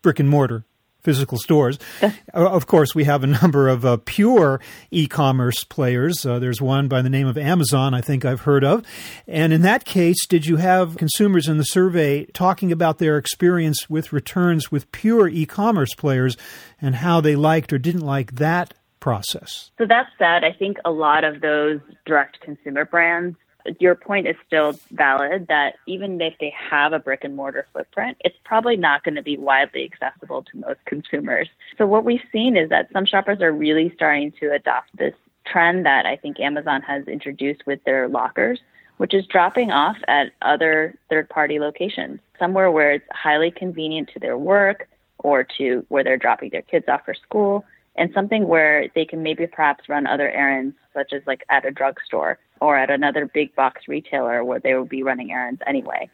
brick 0.02 0.20
and 0.20 0.30
mortar 0.30 0.66
physical 1.02 1.38
stores. 1.38 1.78
Of 2.34 2.68
course, 2.68 2.96
we 2.96 3.04
have 3.06 3.24
a 3.24 3.28
number 3.42 3.68
of 3.68 3.86
uh, 3.86 3.98
pure 4.06 4.60
e-commerce 4.92 5.64
players. 5.64 6.26
Uh, 6.26 6.40
there's 6.40 6.62
one 6.62 6.88
by 6.88 7.02
the 7.02 7.10
name 7.10 7.28
of 7.28 7.38
Amazon, 7.38 7.94
I 7.94 8.02
think 8.02 8.26
I've 8.26 8.42
heard 8.42 8.64
of. 8.64 8.86
And 9.28 9.54
in 9.54 9.62
that 9.62 9.86
case, 9.86 10.26
did 10.28 10.46
you 10.46 10.58
have 10.58 10.98
consumers 10.98 11.48
in 11.48 11.58
the 11.58 11.64
survey 11.64 12.26
talking 12.26 12.72
about 12.72 12.98
their 12.98 13.18
experience 13.18 13.90
with 13.90 14.14
returns 14.14 14.72
with 14.72 14.92
pure 14.92 15.28
e-commerce 15.28 15.94
players 15.96 16.38
and 16.82 16.96
how 16.96 17.22
they 17.22 17.36
liked 17.36 17.74
or 17.74 17.78
didn't 17.78 18.02
like 18.02 18.36
that 18.36 18.74
process? 19.00 19.72
So 19.78 19.86
that 19.88 20.08
said, 20.18 20.44
I 20.44 20.54
think 20.58 20.78
a 20.86 20.92
lot 20.92 21.24
of 21.24 21.42
those 21.42 21.80
direct 22.06 22.40
consumer 22.42 22.86
brands 22.86 23.38
your 23.80 23.96
point 23.96 24.28
is 24.28 24.36
still 24.46 24.78
valid 24.92 25.48
that 25.48 25.76
even 25.88 26.20
if 26.22 26.34
they 26.40 26.54
have 26.58 26.94
a 26.94 27.00
brick 27.00 27.24
and 27.24 27.36
mortar 27.36 27.68
footprint, 27.74 28.18
it's 28.22 28.36
probably 28.44 28.78
not 28.78 29.04
going 29.04 29.16
to 29.16 29.22
be 29.22 29.38
widely 29.38 29.84
accessible 29.84 30.44
to 30.44 30.58
most 30.58 30.84
consumers. 30.86 31.50
So 31.78 31.86
what 31.86 32.04
we've 32.04 32.24
seen 32.32 32.58
is 32.58 32.70
that 32.70 32.90
some 32.92 33.06
shoppers 33.06 33.42
are 33.42 33.52
really 33.52 33.92
starting 33.96 34.32
to 34.40 34.52
adopt 34.54 34.96
this 34.98 35.14
trend 35.46 35.86
that 35.86 36.06
I 36.06 36.16
think 36.16 36.40
Amazon 36.40 36.82
has 36.82 37.08
introduced 37.08 37.66
with 37.66 37.84
their 37.84 38.08
lockers, 38.08 38.60
which 38.98 39.14
is 39.14 39.26
dropping 39.26 39.72
off 39.72 39.98
at 40.08 40.32
other 40.42 40.96
third 41.10 41.30
party 41.30 41.60
locations, 41.60 42.20
somewhere 42.40 42.72
where 42.72 42.92
it's 42.94 43.06
highly 43.12 43.52
convenient 43.52 44.10
to 44.14 44.20
their 44.20 44.38
work 44.38 44.88
or 45.20 45.44
to 45.58 45.86
where 45.90 46.04
they're 46.04 46.18
dropping 46.18 46.50
their 46.50 46.62
kids 46.62 46.86
off 46.88 47.06
for 47.06 47.14
school 47.14 47.66
and 47.96 48.12
something 48.14 48.48
where 48.48 48.88
they 48.96 49.06
can 49.06 49.22
maybe 49.22 49.46
perhaps 49.48 49.90
run 49.90 50.08
other 50.08 50.30
errands, 50.30 50.76
such 50.94 51.14
as 51.14 51.22
like 51.28 51.44
at 51.50 51.66
a 51.66 51.72
drugstore 51.72 52.40
or 52.62 52.78
at 52.78 52.90
another 52.90 53.26
big 53.26 53.54
box 53.56 53.88
retailer 53.88 54.44
where 54.44 54.60
they 54.60 54.76
would 54.76 54.88
be 54.88 55.04
running 55.04 55.32
errands 55.32 55.62
anyway. 55.68 56.10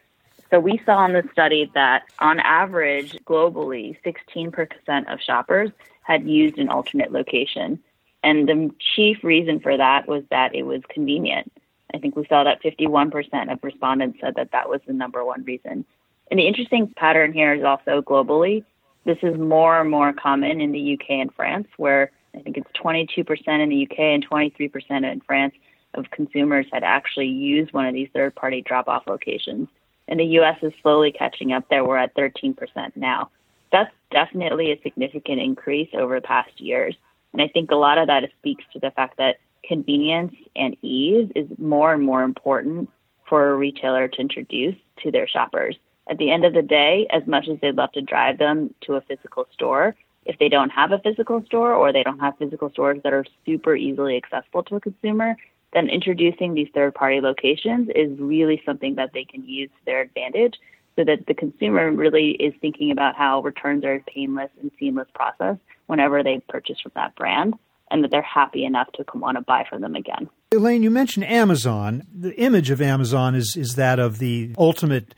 So 0.49 0.59
we 0.59 0.81
saw 0.85 1.05
in 1.05 1.13
the 1.13 1.27
study 1.31 1.69
that 1.73 2.03
on 2.19 2.39
average, 2.39 3.11
globally, 3.25 3.97
16% 4.03 5.13
of 5.13 5.19
shoppers 5.19 5.69
had 6.03 6.25
used 6.25 6.57
an 6.57 6.69
alternate 6.69 7.11
location. 7.11 7.79
And 8.23 8.47
the 8.47 8.71
chief 8.95 9.23
reason 9.23 9.59
for 9.59 9.75
that 9.75 10.07
was 10.07 10.23
that 10.31 10.55
it 10.55 10.63
was 10.63 10.81
convenient. 10.89 11.51
I 11.93 11.99
think 11.99 12.15
we 12.15 12.25
saw 12.27 12.43
that 12.45 12.63
51% 12.63 13.51
of 13.51 13.59
respondents 13.61 14.19
said 14.21 14.35
that 14.35 14.51
that 14.51 14.69
was 14.69 14.81
the 14.87 14.93
number 14.93 15.23
one 15.23 15.43
reason. 15.43 15.85
And 16.31 16.39
the 16.39 16.47
interesting 16.47 16.87
pattern 16.95 17.33
here 17.33 17.53
is 17.53 17.63
also 17.63 18.01
globally 18.01 18.63
this 19.07 19.17
is 19.23 19.37
more 19.37 19.79
and 19.79 19.89
more 19.89 20.11
common 20.11 20.59
in 20.59 20.73
the 20.73 20.93
UK 20.93 21.11
and 21.11 21.33
France, 21.33 21.67
where 21.77 22.11
I 22.35 22.39
think 22.39 22.57
it's 22.57 22.69
22% 22.73 23.25
in 23.47 23.69
the 23.69 23.87
UK 23.89 23.99
and 23.99 24.29
23% 24.29 25.11
in 25.11 25.21
France 25.21 25.55
of 25.97 26.09
consumers 26.11 26.65
had 26.71 26.83
actually 26.83 27.27
used 27.27 27.73
one 27.73 27.85
of 27.85 27.93
these 27.93 28.09
third 28.13 28.35
party 28.35 28.61
drop 28.61 28.87
off 28.87 29.07
locations. 29.07 29.67
And 30.07 30.19
the 30.19 30.25
US 30.39 30.57
is 30.61 30.73
slowly 30.81 31.11
catching 31.11 31.51
up 31.51 31.67
there. 31.69 31.83
We're 31.83 31.97
at 31.97 32.15
13% 32.15 32.55
now. 32.95 33.29
That's 33.71 33.91
definitely 34.11 34.71
a 34.71 34.81
significant 34.81 35.41
increase 35.41 35.89
over 35.93 36.15
the 36.15 36.27
past 36.27 36.61
years. 36.61 36.95
And 37.33 37.41
I 37.41 37.49
think 37.49 37.71
a 37.71 37.75
lot 37.75 37.97
of 37.97 38.07
that 38.07 38.29
speaks 38.39 38.63
to 38.73 38.79
the 38.79 38.91
fact 38.91 39.17
that 39.17 39.39
convenience 39.63 40.33
and 40.55 40.77
ease 40.81 41.29
is 41.35 41.47
more 41.57 41.93
and 41.93 42.03
more 42.03 42.23
important 42.23 42.89
for 43.27 43.49
a 43.49 43.55
retailer 43.55 44.07
to 44.07 44.21
introduce 44.21 44.75
to 45.03 45.11
their 45.11 45.27
shoppers 45.27 45.75
at 46.09 46.17
the 46.17 46.31
end 46.31 46.45
of 46.45 46.53
the 46.53 46.61
day, 46.61 47.07
as 47.09 47.25
much 47.27 47.47
as 47.47 47.59
they'd 47.61 47.75
love 47.75 47.91
to 47.93 48.01
drive 48.01 48.37
them 48.37 48.73
to 48.81 48.95
a 48.95 49.01
physical 49.01 49.47
store, 49.53 49.95
if 50.25 50.37
they 50.39 50.49
don't 50.49 50.69
have 50.69 50.91
a 50.91 50.99
physical 50.99 51.43
store 51.45 51.73
or 51.73 51.93
they 51.93 52.03
don't 52.03 52.19
have 52.19 52.37
physical 52.37 52.69
stores 52.69 52.99
that 53.03 53.13
are 53.13 53.25
super 53.45 53.75
easily 53.75 54.17
accessible 54.17 54.63
to 54.63 54.75
a 54.75 54.79
consumer, 54.79 55.35
then 55.73 55.89
introducing 55.89 56.53
these 56.53 56.69
third 56.73 56.95
party 56.95 57.21
locations 57.21 57.89
is 57.95 58.17
really 58.19 58.61
something 58.65 58.95
that 58.95 59.11
they 59.13 59.23
can 59.23 59.43
use 59.43 59.69
to 59.69 59.85
their 59.85 60.01
advantage 60.01 60.55
so 60.95 61.03
that 61.03 61.25
the 61.27 61.33
consumer 61.33 61.91
really 61.91 62.31
is 62.31 62.53
thinking 62.59 62.91
about 62.91 63.15
how 63.15 63.41
returns 63.41 63.83
are 63.83 63.95
a 63.95 63.99
painless 64.01 64.49
and 64.61 64.71
seamless 64.79 65.07
process 65.13 65.57
whenever 65.85 66.23
they 66.23 66.41
purchase 66.49 66.79
from 66.81 66.91
that 66.95 67.15
brand 67.15 67.53
and 67.91 68.03
that 68.03 68.11
they're 68.11 68.21
happy 68.21 68.65
enough 68.65 68.91
to 68.93 69.03
come 69.03 69.21
want 69.21 69.37
to 69.37 69.41
buy 69.41 69.65
from 69.69 69.81
them 69.81 69.95
again. 69.95 70.29
Elaine, 70.51 70.83
you 70.83 70.91
mentioned 70.91 71.25
Amazon. 71.25 72.03
The 72.13 72.35
image 72.39 72.69
of 72.69 72.81
Amazon 72.81 73.35
is, 73.35 73.55
is 73.55 73.75
that 73.75 73.99
of 73.99 74.19
the 74.19 74.55
ultimate 74.57 75.13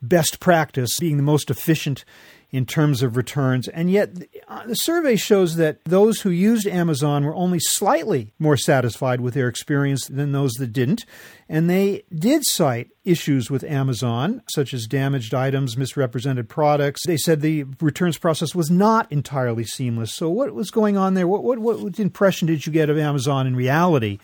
best 0.00 0.40
practice, 0.40 0.98
being 0.98 1.16
the 1.16 1.22
most 1.22 1.50
efficient 1.50 2.04
in 2.50 2.64
terms 2.64 3.02
of 3.02 3.16
returns. 3.16 3.68
And 3.68 3.90
yet, 3.90 4.10
uh, 4.48 4.66
the 4.66 4.74
survey 4.74 5.16
shows 5.16 5.56
that 5.56 5.84
those 5.84 6.22
who 6.22 6.30
used 6.30 6.66
Amazon 6.66 7.24
were 7.24 7.34
only 7.34 7.58
slightly 7.60 8.32
more 8.38 8.56
satisfied 8.56 9.20
with 9.20 9.34
their 9.34 9.48
experience 9.48 10.06
than 10.06 10.32
those 10.32 10.52
that 10.52 10.72
didn't. 10.72 11.04
And 11.48 11.68
they 11.68 12.04
did 12.14 12.46
cite 12.46 12.88
issues 13.04 13.50
with 13.50 13.64
Amazon, 13.64 14.42
such 14.48 14.72
as 14.72 14.86
damaged 14.86 15.34
items, 15.34 15.76
misrepresented 15.76 16.48
products. 16.48 17.06
They 17.06 17.16
said 17.18 17.40
the 17.42 17.64
returns 17.80 18.16
process 18.16 18.54
was 18.54 18.70
not 18.70 19.10
entirely 19.12 19.64
seamless. 19.64 20.14
So, 20.14 20.30
what 20.30 20.54
was 20.54 20.70
going 20.70 20.96
on 20.96 21.14
there? 21.14 21.28
What, 21.28 21.44
what, 21.44 21.58
what 21.58 22.00
impression 22.00 22.46
did 22.46 22.66
you 22.66 22.72
get 22.72 22.90
of 22.90 22.98
Amazon 22.98 23.46
in 23.46 23.56
reality? 23.56 24.18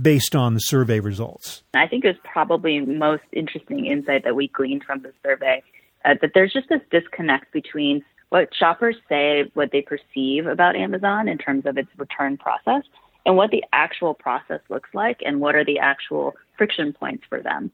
based 0.00 0.34
on 0.34 0.54
the 0.54 0.60
survey 0.60 1.00
results? 1.00 1.62
I 1.74 1.86
think 1.86 2.04
it 2.04 2.08
was 2.08 2.16
probably 2.24 2.80
most 2.80 3.22
interesting 3.30 3.84
insight 3.84 4.24
that 4.24 4.34
we 4.34 4.48
gleaned 4.48 4.84
from 4.84 5.02
the 5.02 5.12
survey 5.22 5.62
uh, 6.04 6.14
that 6.20 6.32
there's 6.34 6.52
just 6.52 6.68
this 6.68 6.80
disconnect 6.90 7.52
between 7.52 8.04
what 8.30 8.54
shoppers 8.54 8.96
say, 9.08 9.50
what 9.54 9.72
they 9.72 9.82
perceive 9.82 10.46
about 10.46 10.76
Amazon 10.76 11.28
in 11.28 11.38
terms 11.38 11.66
of 11.66 11.76
its 11.76 11.90
return 11.98 12.36
process, 12.36 12.82
and 13.26 13.36
what 13.36 13.50
the 13.50 13.64
actual 13.72 14.14
process 14.14 14.60
looks 14.68 14.90
like, 14.94 15.20
and 15.24 15.40
what 15.40 15.54
are 15.54 15.64
the 15.64 15.78
actual 15.78 16.34
friction 16.56 16.92
points 16.92 17.24
for 17.28 17.40
them. 17.40 17.70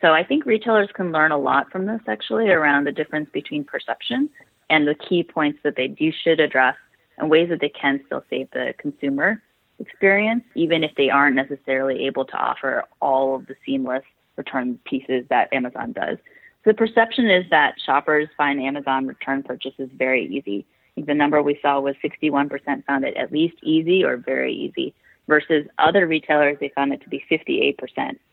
So 0.00 0.12
I 0.12 0.24
think 0.24 0.44
retailers 0.44 0.90
can 0.94 1.12
learn 1.12 1.32
a 1.32 1.38
lot 1.38 1.70
from 1.70 1.86
this 1.86 2.00
actually 2.08 2.50
around 2.50 2.84
the 2.84 2.92
difference 2.92 3.30
between 3.32 3.64
perception 3.64 4.28
and 4.68 4.86
the 4.86 4.94
key 4.94 5.22
points 5.22 5.60
that 5.62 5.76
they 5.76 5.88
do 5.88 6.12
should 6.12 6.40
address 6.40 6.76
and 7.18 7.30
ways 7.30 7.48
that 7.50 7.60
they 7.60 7.68
can 7.68 8.00
still 8.06 8.24
save 8.28 8.50
the 8.50 8.74
consumer 8.78 9.40
experience, 9.78 10.44
even 10.54 10.82
if 10.82 10.92
they 10.96 11.08
aren't 11.08 11.36
necessarily 11.36 12.06
able 12.06 12.24
to 12.24 12.36
offer 12.36 12.84
all 13.00 13.36
of 13.36 13.46
the 13.46 13.54
seamless 13.64 14.04
return 14.36 14.78
pieces 14.84 15.24
that 15.28 15.52
Amazon 15.52 15.92
does. 15.92 16.18
The 16.64 16.74
perception 16.74 17.28
is 17.28 17.44
that 17.50 17.74
shoppers 17.84 18.28
find 18.36 18.60
Amazon 18.60 19.06
return 19.06 19.42
purchases 19.42 19.90
very 19.96 20.26
easy. 20.26 20.64
The 20.96 21.14
number 21.14 21.42
we 21.42 21.58
saw 21.62 21.80
was 21.80 21.96
61% 22.04 22.84
found 22.84 23.04
it 23.04 23.16
at 23.16 23.32
least 23.32 23.56
easy 23.62 24.04
or 24.04 24.16
very 24.16 24.54
easy, 24.54 24.94
versus 25.26 25.66
other 25.78 26.06
retailers, 26.06 26.58
they 26.60 26.70
found 26.74 26.92
it 26.92 27.00
to 27.02 27.08
be 27.08 27.24
58% 27.30 27.76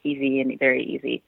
easy 0.03 0.41
and 0.41 0.57
very 0.59 0.83
easy. 0.83 1.23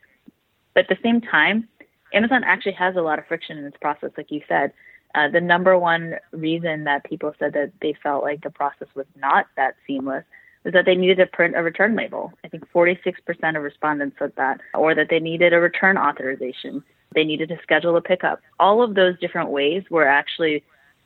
But 0.74 0.90
at 0.90 0.90
the 0.90 1.04
same 1.04 1.22
time, 1.22 1.68
Amazon 2.14 2.44
actually 2.44 2.74
has 2.74 2.96
a 2.96 3.02
lot 3.02 3.20
of 3.20 3.28
friction 3.28 3.58
in 3.58 3.66
its 3.66 3.78
process, 3.78 4.12
like 4.18 4.32
you 4.32 4.42
said. 4.48 4.74
Uh, 5.14 5.28
the 5.30 5.42
number 5.42 5.78
one 5.78 6.16
reason 6.32 6.86
that 6.86 7.04
people 7.04 7.34
said 7.38 7.54
that 7.54 7.72
they 7.82 7.94
felt 8.02 8.24
like 8.24 8.42
the 8.42 8.50
process 8.50 8.88
was 8.96 9.06
not 9.16 9.48
that 9.58 9.76
seamless 9.86 10.24
is 10.66 10.74
that 10.74 10.86
they 10.86 10.96
needed 10.96 11.18
to 11.18 11.26
print 11.28 11.56
a 11.56 11.64
return 11.64 11.96
label. 11.96 12.32
I 12.44 12.48
think 12.48 12.68
46% 12.72 13.58
of 13.58 13.64
respondents 13.64 14.18
said 14.20 14.34
that, 14.38 14.62
or 14.74 14.94
that 14.96 15.08
they 15.10 15.20
needed 15.20 15.54
a 15.54 15.60
return 15.60 15.98
authorization. 15.98 16.84
They 17.14 17.24
needed 17.24 17.50
to 17.50 17.58
schedule 17.64 17.98
a 17.98 18.02
pickup. 18.02 18.42
All 18.60 18.84
of 18.84 18.96
those 18.96 19.20
different 19.20 19.50
ways 19.50 19.84
were 19.90 20.08
actually 20.08 20.64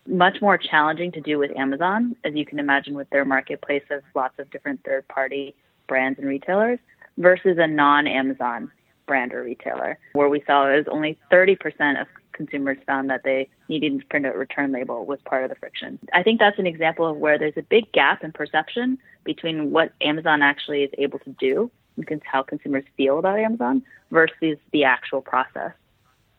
much 0.07 0.37
more 0.41 0.57
challenging 0.57 1.11
to 1.13 1.21
do 1.21 1.39
with 1.39 1.55
Amazon, 1.57 2.15
as 2.23 2.33
you 2.35 2.45
can 2.45 2.59
imagine 2.59 2.93
with 2.93 3.09
their 3.09 3.25
marketplace 3.25 3.83
of 3.89 4.03
lots 4.13 4.37
of 4.37 4.49
different 4.51 4.83
third 4.83 5.07
party 5.07 5.55
brands 5.87 6.19
and 6.19 6.27
retailers, 6.27 6.79
versus 7.17 7.57
a 7.59 7.67
non 7.67 8.07
Amazon 8.07 8.71
brand 9.07 9.33
or 9.33 9.43
retailer, 9.43 9.97
where 10.13 10.29
we 10.29 10.43
saw 10.45 10.67
it 10.67 10.77
was 10.77 10.87
only 10.91 11.17
30% 11.31 12.01
of 12.01 12.07
consumers 12.35 12.77
found 12.85 13.09
that 13.09 13.23
they 13.23 13.49
needed 13.69 13.99
to 13.99 14.05
print 14.05 14.25
a 14.25 14.31
return 14.31 14.71
label 14.71 15.05
was 15.05 15.19
part 15.25 15.43
of 15.43 15.49
the 15.49 15.55
friction. 15.55 15.97
I 16.13 16.21
think 16.21 16.39
that's 16.39 16.59
an 16.59 16.67
example 16.67 17.07
of 17.07 17.17
where 17.17 17.39
there's 17.39 17.57
a 17.57 17.63
big 17.63 17.91
gap 17.91 18.23
in 18.23 18.31
perception 18.31 18.99
between 19.23 19.71
what 19.71 19.93
Amazon 20.01 20.41
actually 20.41 20.83
is 20.83 20.91
able 20.97 21.19
to 21.19 21.29
do 21.31 21.71
and 21.97 22.21
how 22.23 22.43
consumers 22.43 22.83
feel 22.97 23.19
about 23.19 23.39
Amazon 23.39 23.81
versus 24.11 24.57
the 24.71 24.83
actual 24.83 25.21
process. 25.21 25.71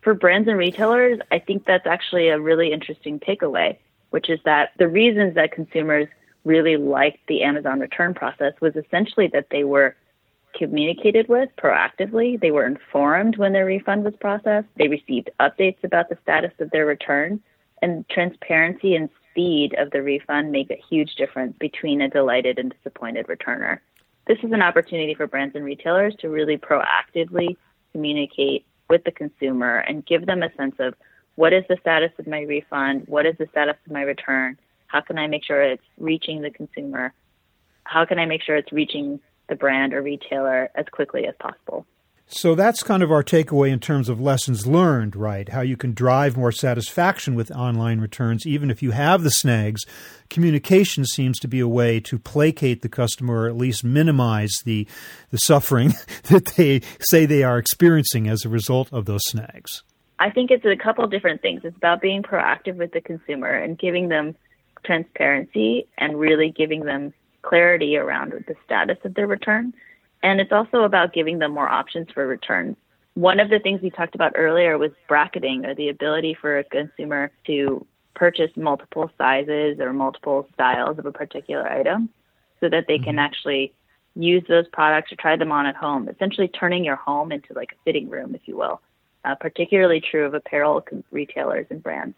For 0.02 0.14
brands 0.14 0.48
and 0.48 0.58
retailers, 0.58 1.18
I 1.32 1.40
think 1.40 1.64
that's 1.64 1.86
actually 1.86 2.28
a 2.28 2.38
really 2.38 2.72
interesting 2.72 3.18
takeaway, 3.18 3.78
which 4.10 4.30
is 4.30 4.38
that 4.44 4.70
the 4.78 4.86
reasons 4.86 5.34
that 5.34 5.50
consumers 5.50 6.06
really 6.44 6.76
liked 6.76 7.26
the 7.26 7.42
Amazon 7.42 7.80
return 7.80 8.14
process 8.14 8.52
was 8.60 8.76
essentially 8.76 9.26
that 9.28 9.48
they 9.50 9.64
were 9.64 9.96
communicated 10.56 11.28
with 11.28 11.48
proactively. 11.56 12.40
They 12.40 12.50
were 12.50 12.66
informed 12.66 13.36
when 13.36 13.52
their 13.52 13.66
refund 13.66 14.04
was 14.04 14.14
processed. 14.20 14.68
They 14.76 14.88
received 14.88 15.30
updates 15.40 15.82
about 15.84 16.08
the 16.08 16.18
status 16.22 16.52
of 16.58 16.70
their 16.70 16.86
return. 16.86 17.40
And 17.82 18.08
transparency 18.08 18.96
and 18.96 19.10
speed 19.30 19.74
of 19.78 19.90
the 19.90 20.02
refund 20.02 20.50
make 20.50 20.70
a 20.70 20.82
huge 20.88 21.14
difference 21.16 21.56
between 21.58 22.00
a 22.00 22.08
delighted 22.08 22.58
and 22.58 22.74
disappointed 22.74 23.26
returner. 23.26 23.80
This 24.26 24.38
is 24.42 24.52
an 24.52 24.62
opportunity 24.62 25.14
for 25.14 25.26
brands 25.26 25.54
and 25.54 25.64
retailers 25.64 26.14
to 26.20 26.28
really 26.28 26.56
proactively 26.56 27.56
communicate 27.92 28.64
with 28.88 29.04
the 29.04 29.12
consumer 29.12 29.78
and 29.78 30.06
give 30.06 30.26
them 30.26 30.42
a 30.42 30.52
sense 30.54 30.76
of 30.78 30.94
what 31.36 31.52
is 31.52 31.64
the 31.68 31.76
status 31.80 32.12
of 32.18 32.26
my 32.26 32.40
refund? 32.40 33.04
What 33.06 33.26
is 33.26 33.36
the 33.38 33.46
status 33.50 33.76
of 33.84 33.92
my 33.92 34.02
return? 34.02 34.58
How 34.86 35.02
can 35.02 35.18
I 35.18 35.26
make 35.26 35.44
sure 35.44 35.62
it's 35.62 35.82
reaching 35.98 36.40
the 36.40 36.50
consumer? 36.50 37.12
How 37.84 38.04
can 38.04 38.18
I 38.18 38.24
make 38.24 38.42
sure 38.42 38.56
it's 38.56 38.72
reaching 38.72 39.20
the 39.48 39.56
brand 39.56 39.94
or 39.94 40.02
retailer 40.02 40.70
as 40.74 40.86
quickly 40.90 41.26
as 41.26 41.34
possible. 41.38 41.86
So 42.28 42.56
that's 42.56 42.82
kind 42.82 43.04
of 43.04 43.12
our 43.12 43.22
takeaway 43.22 43.70
in 43.70 43.78
terms 43.78 44.08
of 44.08 44.20
lessons 44.20 44.66
learned, 44.66 45.14
right? 45.14 45.48
How 45.48 45.60
you 45.60 45.76
can 45.76 45.94
drive 45.94 46.36
more 46.36 46.50
satisfaction 46.50 47.36
with 47.36 47.52
online 47.52 48.00
returns, 48.00 48.44
even 48.44 48.68
if 48.68 48.82
you 48.82 48.90
have 48.90 49.22
the 49.22 49.30
snags. 49.30 49.84
Communication 50.28 51.04
seems 51.04 51.38
to 51.38 51.46
be 51.46 51.60
a 51.60 51.68
way 51.68 52.00
to 52.00 52.18
placate 52.18 52.82
the 52.82 52.88
customer 52.88 53.42
or 53.42 53.48
at 53.48 53.56
least 53.56 53.84
minimize 53.84 54.54
the, 54.64 54.88
the 55.30 55.38
suffering 55.38 55.94
that 56.24 56.46
they 56.56 56.80
say 56.98 57.26
they 57.26 57.44
are 57.44 57.58
experiencing 57.58 58.26
as 58.26 58.44
a 58.44 58.48
result 58.48 58.92
of 58.92 59.04
those 59.04 59.22
snags. 59.26 59.84
I 60.18 60.30
think 60.30 60.50
it's 60.50 60.64
a 60.64 60.76
couple 60.76 61.04
of 61.04 61.12
different 61.12 61.42
things. 61.42 61.60
It's 61.62 61.76
about 61.76 62.00
being 62.00 62.24
proactive 62.24 62.74
with 62.74 62.90
the 62.90 63.00
consumer 63.00 63.50
and 63.50 63.78
giving 63.78 64.08
them 64.08 64.34
transparency 64.84 65.86
and 65.96 66.18
really 66.18 66.50
giving 66.50 66.84
them 66.84 67.14
clarity 67.46 67.96
around 67.96 68.32
the 68.32 68.54
status 68.64 68.98
of 69.04 69.14
their 69.14 69.26
return. 69.26 69.72
And 70.22 70.40
it's 70.40 70.52
also 70.52 70.82
about 70.82 71.12
giving 71.12 71.38
them 71.38 71.52
more 71.52 71.68
options 71.68 72.08
for 72.12 72.26
returns. 72.26 72.76
One 73.14 73.40
of 73.40 73.48
the 73.48 73.58
things 73.58 73.80
we 73.80 73.90
talked 73.90 74.14
about 74.14 74.32
earlier 74.34 74.76
was 74.76 74.90
bracketing 75.08 75.64
or 75.64 75.74
the 75.74 75.88
ability 75.88 76.36
for 76.40 76.58
a 76.58 76.64
consumer 76.64 77.30
to 77.46 77.86
purchase 78.14 78.50
multiple 78.56 79.10
sizes 79.16 79.78
or 79.78 79.92
multiple 79.92 80.48
styles 80.54 80.98
of 80.98 81.06
a 81.06 81.12
particular 81.12 81.66
item 81.68 82.08
so 82.60 82.68
that 82.68 82.86
they 82.88 82.98
can 82.98 83.10
mm-hmm. 83.10 83.20
actually 83.20 83.72
use 84.14 84.42
those 84.48 84.66
products 84.72 85.12
or 85.12 85.16
try 85.16 85.36
them 85.36 85.52
on 85.52 85.66
at 85.66 85.76
home, 85.76 86.08
essentially 86.08 86.48
turning 86.48 86.84
your 86.84 86.96
home 86.96 87.30
into 87.30 87.52
like 87.54 87.72
a 87.72 87.82
fitting 87.84 88.08
room, 88.08 88.34
if 88.34 88.42
you 88.46 88.56
will. 88.56 88.80
Uh, 89.24 89.34
particularly 89.34 90.00
true 90.00 90.24
of 90.24 90.34
apparel 90.34 90.86
retailers 91.10 91.66
and 91.70 91.82
brands. 91.82 92.14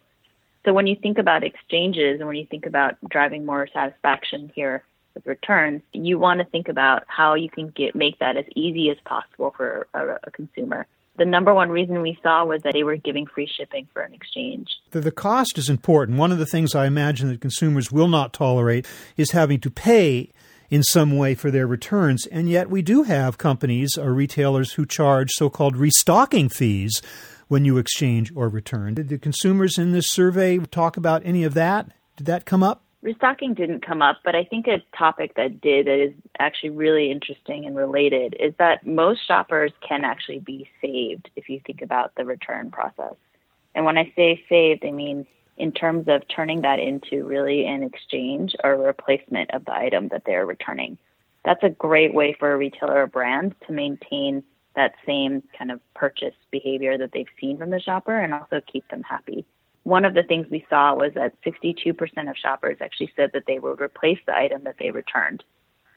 So 0.63 0.73
when 0.73 0.85
you 0.85 0.95
think 0.95 1.17
about 1.17 1.43
exchanges 1.43 2.19
and 2.19 2.27
when 2.27 2.35
you 2.35 2.45
think 2.45 2.67
about 2.67 2.97
driving 3.09 3.47
more 3.47 3.67
satisfaction 3.73 4.51
here 4.53 4.83
with 5.13 5.25
returns, 5.25 5.81
you 5.93 6.17
want 6.17 6.39
to 6.39 6.45
think 6.45 6.67
about 6.67 7.03
how 7.07 7.35
you 7.35 7.49
can 7.49 7.69
get 7.69 7.95
make 7.95 8.19
that 8.19 8.37
as 8.37 8.45
easy 8.55 8.89
as 8.89 8.97
possible 9.05 9.53
for 9.55 9.87
a, 9.93 10.17
a 10.23 10.31
consumer 10.31 10.87
the 11.19 11.25
number 11.25 11.53
one 11.53 11.69
reason 11.69 12.01
we 12.01 12.17
saw 12.23 12.45
was 12.45 12.63
that 12.63 12.73
they 12.73 12.83
were 12.83 12.95
giving 12.95 13.27
free 13.27 13.47
shipping 13.57 13.87
for 13.93 14.01
an 14.01 14.13
exchange. 14.13 14.69
The, 14.91 15.01
the, 15.01 15.11
cost 15.11 15.57
is 15.57 15.69
important. 15.69 16.17
One 16.17 16.31
of 16.31 16.39
the 16.39 16.45
things 16.45 16.73
I 16.73 16.87
imagine 16.87 17.27
that 17.27 17.41
consumers 17.41 17.91
will 17.91 18.07
not 18.07 18.33
tolerate 18.33 18.87
is 19.17 19.31
having 19.31 19.59
to 19.59 19.69
pay 19.69 20.31
in 20.69 20.81
some 20.81 21.17
way 21.17 21.35
for 21.35 21.51
their 21.51 21.67
returns. 21.67 22.25
And 22.27 22.49
yet 22.49 22.69
we 22.69 22.81
do 22.81 23.03
have 23.03 23.37
companies 23.37 23.97
or 23.97 24.13
retailers 24.13 24.73
who 24.73 24.85
charge 24.85 25.31
so 25.31 25.49
called 25.49 25.75
restocking 25.75 26.47
fees 26.49 27.01
when 27.47 27.65
you 27.65 27.77
exchange 27.77 28.31
or 28.35 28.47
return. 28.47 28.93
Did 28.93 29.09
the 29.09 29.17
consumers 29.17 29.77
in 29.77 29.91
this 29.91 30.07
survey 30.07 30.57
talk 30.57 30.95
about 30.95 31.21
any 31.25 31.43
of 31.43 31.53
that? 31.55 31.91
Did 32.15 32.27
that 32.27 32.45
come 32.45 32.63
up? 32.63 32.83
Restocking 33.01 33.53
didn't 33.53 33.85
come 33.85 34.01
up, 34.01 34.17
but 34.25 34.35
I 34.35 34.43
think 34.43 34.67
a 34.67 34.83
topic 34.97 35.35
that 35.35 35.61
did 35.61 35.87
that 35.87 36.03
is 36.03 36.13
actually 36.37 36.71
really 36.71 37.09
interesting 37.09 37.65
and 37.65 37.75
related 37.75 38.35
is 38.39 38.53
that 38.59 38.85
most 38.85 39.25
shoppers 39.25 39.71
can 39.87 40.03
actually 40.03 40.39
be 40.39 40.69
saved 40.81 41.29
if 41.37 41.47
you 41.47 41.61
think 41.65 41.81
about 41.81 42.13
the 42.15 42.25
return 42.25 42.71
process. 42.71 43.15
And 43.73 43.85
when 43.85 43.97
I 43.97 44.11
say 44.17 44.43
saved, 44.49 44.83
I 44.85 44.91
mean 44.91 45.25
in 45.55 45.71
terms 45.73 46.07
of 46.07 46.27
turning 46.27 46.61
that 46.61 46.79
into 46.79 47.25
really 47.25 47.65
an 47.65 47.83
exchange 47.83 48.55
or 48.63 48.77
replacement 48.77 49.53
of 49.53 49.65
the 49.65 49.73
item 49.73 50.07
that 50.07 50.23
they're 50.25 50.45
returning. 50.45 50.97
That's 51.43 51.63
a 51.63 51.69
great 51.69 52.13
way 52.13 52.35
for 52.39 52.53
a 52.53 52.57
retailer 52.57 53.03
or 53.03 53.07
brand 53.07 53.55
to 53.67 53.73
maintain 53.73 54.41
that 54.75 54.95
same 55.05 55.43
kind 55.57 55.71
of 55.71 55.81
purchase 55.93 56.35
behavior 56.49 56.97
that 56.97 57.11
they've 57.11 57.27
seen 57.39 57.57
from 57.57 57.69
the 57.69 57.79
shopper 57.79 58.17
and 58.17 58.33
also 58.33 58.61
keep 58.71 58.87
them 58.89 59.03
happy 59.03 59.45
one 59.83 60.05
of 60.05 60.13
the 60.13 60.23
things 60.23 60.47
we 60.49 60.65
saw 60.69 60.93
was 60.93 61.13
that 61.15 61.33
62% 61.43 62.29
of 62.29 62.37
shoppers 62.37 62.77
actually 62.81 63.11
said 63.15 63.31
that 63.33 63.43
they 63.47 63.59
would 63.59 63.81
replace 63.81 64.19
the 64.25 64.37
item 64.37 64.63
that 64.63 64.75
they 64.79 64.91
returned, 64.91 65.43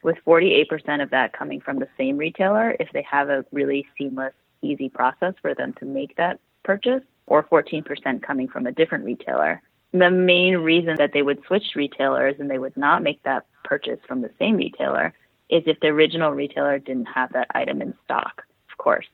with 0.03 0.17
48% 0.27 1.03
of 1.03 1.11
that 1.11 1.33
coming 1.33 1.61
from 1.61 1.79
the 1.79 1.89
same 1.97 2.17
retailer 2.17 2.77
if 2.81 2.89
they 2.93 3.03
have 3.03 3.29
a 3.29 3.45
really 3.53 3.87
seamless, 3.99 4.35
easy 4.63 4.89
process 4.89 5.35
for 5.43 5.55
them 5.55 5.75
to 5.75 5.85
make 5.85 6.17
that 6.17 6.41
purchase, 6.65 7.03
or 7.27 7.43
14% 7.45 8.23
coming 8.23 8.49
from 8.49 8.67
a 8.67 8.73
different 8.73 9.05
retailer. 9.05 9.63
The 9.93 10.11
main 10.11 10.57
reason 10.57 10.97
that 10.99 11.13
they 11.13 11.23
would 11.23 11.43
switch 11.47 11.75
retailers 11.77 12.37
and 12.39 12.51
they 12.51 12.59
would 12.59 12.77
not 12.77 13.03
make 13.03 13.23
that 13.25 13.47
purchase 13.65 14.01
from 14.07 14.23
the 14.23 14.31
same 14.39 14.57
retailer 14.57 15.13
is 15.51 15.63
if 15.67 15.79
the 15.81 15.89
original 15.89 16.31
retailer 16.31 16.79
didn't 16.79 17.07
have 17.07 17.33
that 17.35 17.49
item 17.55 17.83
in 17.83 17.95
stock, 18.05 18.43
of 18.71 18.79
course. 18.79 19.07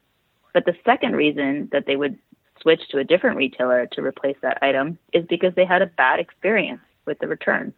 But 0.54 0.64
the 0.64 0.76
second 0.84 1.16
reason 1.16 1.68
that 1.72 1.86
they 1.86 1.96
would 1.96 2.18
switch 2.60 2.88
to 2.90 2.98
a 2.98 3.04
different 3.04 3.36
retailer 3.36 3.86
to 3.92 4.02
replace 4.02 4.36
that 4.42 4.62
item 4.62 4.98
is 5.12 5.24
because 5.26 5.54
they 5.54 5.64
had 5.64 5.82
a 5.82 5.86
bad 5.86 6.20
experience 6.20 6.80
with 7.06 7.18
the 7.18 7.28
return. 7.28 7.72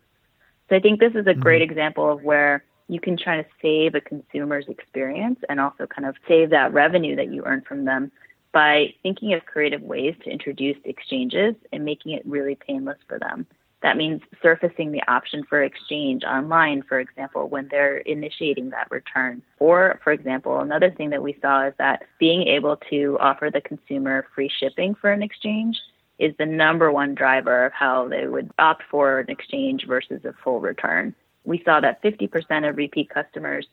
So 0.68 0.76
I 0.76 0.80
think 0.80 1.00
this 1.00 1.14
is 1.14 1.26
a 1.26 1.30
mm-hmm. 1.30 1.40
great 1.40 1.62
example 1.62 2.10
of 2.10 2.22
where 2.22 2.64
you 2.88 3.00
can 3.00 3.16
try 3.16 3.40
to 3.40 3.48
save 3.62 3.94
a 3.94 4.00
consumer's 4.00 4.66
experience 4.68 5.38
and 5.48 5.60
also 5.60 5.86
kind 5.86 6.08
of 6.08 6.16
save 6.26 6.50
that 6.50 6.72
revenue 6.72 7.16
that 7.16 7.32
you 7.32 7.44
earn 7.44 7.62
from 7.62 7.84
them 7.84 8.10
by 8.52 8.92
thinking 9.02 9.32
of 9.32 9.44
creative 9.46 9.82
ways 9.82 10.14
to 10.24 10.30
introduce 10.30 10.76
exchanges 10.84 11.54
and 11.72 11.84
making 11.84 12.12
it 12.12 12.26
really 12.26 12.56
painless 12.56 12.98
for 13.06 13.18
them. 13.18 13.46
That 13.82 13.96
means 13.96 14.20
surfacing 14.42 14.92
the 14.92 15.02
option 15.08 15.44
for 15.48 15.62
exchange 15.62 16.22
online, 16.22 16.82
for 16.82 17.00
example, 17.00 17.48
when 17.48 17.68
they're 17.70 17.98
initiating 17.98 18.70
that 18.70 18.90
return. 18.90 19.42
Or, 19.58 19.98
for 20.04 20.12
example, 20.12 20.60
another 20.60 20.90
thing 20.90 21.10
that 21.10 21.22
we 21.22 21.38
saw 21.40 21.68
is 21.68 21.74
that 21.78 22.02
being 22.18 22.46
able 22.46 22.76
to 22.90 23.16
offer 23.20 23.50
the 23.50 23.62
consumer 23.62 24.26
free 24.34 24.50
shipping 24.60 24.94
for 24.94 25.10
an 25.10 25.22
exchange 25.22 25.80
is 26.18 26.34
the 26.38 26.44
number 26.44 26.92
one 26.92 27.14
driver 27.14 27.64
of 27.64 27.72
how 27.72 28.06
they 28.06 28.26
would 28.26 28.50
opt 28.58 28.82
for 28.90 29.20
an 29.20 29.30
exchange 29.30 29.86
versus 29.86 30.22
a 30.26 30.34
full 30.44 30.60
return. 30.60 31.14
We 31.44 31.62
saw 31.64 31.80
that 31.80 32.02
50% 32.02 32.68
of 32.68 32.76
repeat 32.76 33.08
customers 33.08 33.66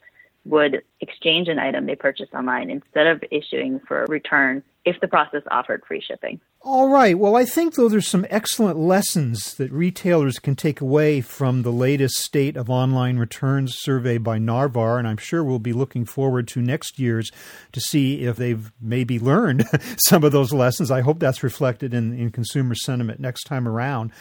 would 0.48 0.82
exchange 1.02 1.48
an 1.48 1.60
item 1.60 1.86
they 1.86 1.96
purchased 1.96 2.34
online 2.34 2.70
instead 2.70 3.08
of 3.08 3.24
issuing 3.32 3.80
for 3.88 4.04
a 4.04 4.08
return 4.08 4.64
if 4.86 5.00
the 5.02 5.08
process 5.08 5.42
offered 5.52 5.84
free 5.86 6.02
shipping. 6.02 6.40
All 6.62 6.90
right. 6.90 7.18
Well, 7.18 7.36
I 7.36 7.46
think, 7.46 7.76
though, 7.76 7.90
there's 7.90 8.08
some 8.08 8.26
excellent 8.30 8.78
lessons 8.78 9.54
that 9.56 9.72
retailers 9.72 10.40
can 10.40 10.56
take 10.56 10.82
away 10.82 11.22
from 11.22 11.62
the 11.62 11.72
latest 11.72 12.16
state 12.16 12.58
of 12.58 12.70
online 12.70 13.18
returns 13.18 13.76
survey 13.78 14.18
by 14.18 14.38
Narvar, 14.38 14.98
and 14.98 15.08
I'm 15.08 15.18
sure 15.18 15.44
we'll 15.44 15.60
be 15.60 15.74
looking 15.74 16.06
forward 16.06 16.48
to 16.50 16.62
next 16.62 17.00
year's 17.00 17.32
to 17.74 17.80
see 17.80 18.24
if 18.24 18.38
they've 18.38 18.72
maybe 18.82 19.20
learned 19.20 19.66
some 19.98 20.24
of 20.24 20.32
those 20.32 20.54
lessons. 20.54 20.90
I 20.90 21.02
hope 21.02 21.20
that's 21.20 21.44
reflected 21.44 21.94
in, 21.94 22.18
in 22.18 22.32
consumer 22.32 22.76
sentiment 22.76 23.20
next 23.20 23.44
time 23.44 23.68
around. 23.68 24.12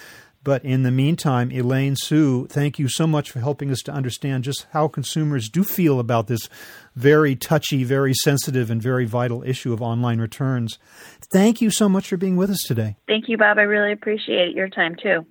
But 0.46 0.64
in 0.64 0.84
the 0.84 0.92
meantime, 0.92 1.50
Elaine 1.50 1.96
Hsu, 1.96 2.46
thank 2.46 2.78
you 2.78 2.88
so 2.88 3.04
much 3.04 3.32
for 3.32 3.40
helping 3.40 3.72
us 3.72 3.82
to 3.82 3.90
understand 3.92 4.44
just 4.44 4.64
how 4.70 4.86
consumers 4.86 5.48
do 5.48 5.64
feel 5.64 5.98
about 5.98 6.28
this 6.28 6.48
very 6.94 7.34
touchy, 7.34 7.82
very 7.82 8.14
sensitive, 8.14 8.70
and 8.70 8.80
very 8.80 9.06
vital 9.06 9.42
issue 9.42 9.72
of 9.72 9.82
online 9.82 10.20
returns. 10.20 10.78
Thank 11.32 11.60
you 11.60 11.72
so 11.72 11.88
much 11.88 12.06
for 12.06 12.16
being 12.16 12.36
with 12.36 12.50
us 12.50 12.62
today. 12.62 12.94
Thank 13.08 13.24
you, 13.28 13.36
Bob. 13.36 13.58
I 13.58 13.62
really 13.62 13.90
appreciate 13.90 14.54
your 14.54 14.68
time 14.68 14.94
too. 15.02 15.26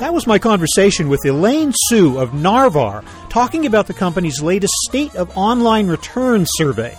That 0.00 0.14
was 0.14 0.26
my 0.26 0.38
conversation 0.38 1.10
with 1.10 1.22
Elaine 1.26 1.74
Hsu 1.74 2.18
of 2.18 2.30
Narvar, 2.30 3.04
talking 3.34 3.66
about 3.66 3.86
the 3.88 3.92
company's 3.92 4.40
latest 4.40 4.72
State 4.88 5.12
of 5.16 5.36
Online 5.36 5.88
Return 5.88 6.46
survey. 6.50 6.96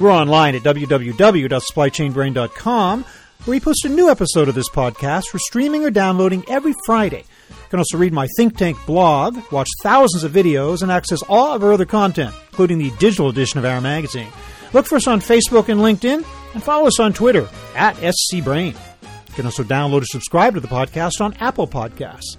We're 0.00 0.10
online 0.10 0.54
at 0.54 0.62
www.supplychainbrain.com, 0.62 3.04
where 3.04 3.54
we 3.54 3.60
post 3.60 3.84
a 3.84 3.90
new 3.90 4.08
episode 4.08 4.48
of 4.48 4.54
this 4.54 4.70
podcast 4.70 5.26
for 5.26 5.38
streaming 5.38 5.84
or 5.84 5.90
downloading 5.90 6.44
every 6.48 6.72
Friday. 6.86 7.24
You 7.50 7.56
can 7.68 7.78
also 7.78 7.98
read 7.98 8.14
my 8.14 8.26
think 8.38 8.56
tank 8.56 8.78
blog, 8.86 9.36
watch 9.52 9.68
thousands 9.82 10.24
of 10.24 10.32
videos, 10.32 10.80
and 10.80 10.90
access 10.90 11.20
all 11.28 11.54
of 11.54 11.62
our 11.62 11.74
other 11.74 11.84
content, 11.84 12.34
including 12.52 12.78
the 12.78 12.88
digital 12.92 13.28
edition 13.28 13.58
of 13.58 13.66
our 13.66 13.82
magazine. 13.82 14.32
Look 14.72 14.86
for 14.86 14.96
us 14.96 15.06
on 15.06 15.20
Facebook 15.20 15.68
and 15.68 15.82
LinkedIn, 15.82 16.24
and 16.54 16.62
follow 16.62 16.86
us 16.86 16.98
on 16.98 17.12
Twitter 17.12 17.50
at 17.74 17.96
scbrain. 17.96 18.74
You 19.02 19.34
can 19.34 19.44
also 19.44 19.62
download 19.62 20.00
or 20.00 20.06
subscribe 20.06 20.54
to 20.54 20.60
the 20.60 20.68
podcast 20.68 21.20
on 21.20 21.34
Apple 21.34 21.68
Podcasts. 21.68 22.38